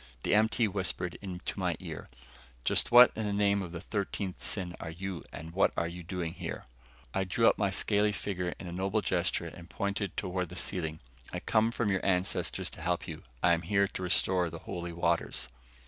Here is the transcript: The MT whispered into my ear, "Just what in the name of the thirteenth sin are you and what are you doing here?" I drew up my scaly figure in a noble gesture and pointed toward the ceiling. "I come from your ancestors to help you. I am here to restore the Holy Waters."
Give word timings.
The 0.23 0.33
MT 0.33 0.67
whispered 0.69 1.19
into 1.21 1.59
my 1.59 1.77
ear, 1.79 2.09
"Just 2.65 2.91
what 2.91 3.11
in 3.15 3.23
the 3.23 3.31
name 3.31 3.61
of 3.61 3.71
the 3.71 3.81
thirteenth 3.81 4.41
sin 4.41 4.75
are 4.79 4.89
you 4.89 5.23
and 5.31 5.51
what 5.53 5.71
are 5.77 5.87
you 5.87 6.01
doing 6.01 6.33
here?" 6.33 6.65
I 7.13 7.23
drew 7.23 7.47
up 7.47 7.59
my 7.59 7.69
scaly 7.69 8.11
figure 8.11 8.55
in 8.59 8.65
a 8.65 8.71
noble 8.71 9.01
gesture 9.01 9.45
and 9.45 9.69
pointed 9.69 10.17
toward 10.17 10.49
the 10.49 10.55
ceiling. 10.55 11.01
"I 11.31 11.39
come 11.39 11.69
from 11.69 11.91
your 11.91 12.03
ancestors 12.03 12.71
to 12.71 12.81
help 12.81 13.07
you. 13.07 13.21
I 13.43 13.53
am 13.53 13.61
here 13.61 13.87
to 13.89 14.01
restore 14.01 14.49
the 14.49 14.57
Holy 14.65 14.91
Waters." 14.91 15.49